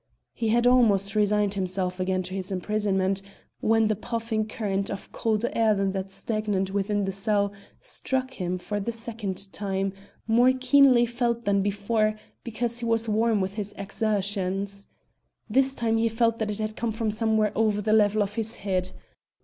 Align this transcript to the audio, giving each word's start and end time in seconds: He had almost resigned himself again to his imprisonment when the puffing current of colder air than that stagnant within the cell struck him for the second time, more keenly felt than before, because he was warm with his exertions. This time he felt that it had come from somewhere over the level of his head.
He 0.33 0.47
had 0.47 0.65
almost 0.65 1.13
resigned 1.13 1.53
himself 1.53 1.99
again 1.99 2.23
to 2.23 2.33
his 2.33 2.51
imprisonment 2.51 3.21
when 3.59 3.87
the 3.87 3.95
puffing 3.95 4.47
current 4.47 4.89
of 4.89 5.11
colder 5.11 5.51
air 5.53 5.75
than 5.75 5.91
that 5.91 6.09
stagnant 6.09 6.71
within 6.73 7.05
the 7.05 7.11
cell 7.11 7.53
struck 7.79 8.31
him 8.33 8.57
for 8.57 8.79
the 8.79 8.91
second 8.91 9.53
time, 9.53 9.93
more 10.27 10.53
keenly 10.59 11.05
felt 11.05 11.45
than 11.45 11.61
before, 11.61 12.15
because 12.43 12.79
he 12.79 12.85
was 12.87 13.07
warm 13.07 13.41
with 13.41 13.53
his 13.57 13.75
exertions. 13.77 14.87
This 15.47 15.75
time 15.75 15.97
he 15.99 16.09
felt 16.09 16.39
that 16.39 16.49
it 16.49 16.57
had 16.59 16.75
come 16.75 16.91
from 16.91 17.11
somewhere 17.11 17.51
over 17.53 17.79
the 17.79 17.93
level 17.93 18.23
of 18.23 18.33
his 18.33 18.55
head. 18.55 18.89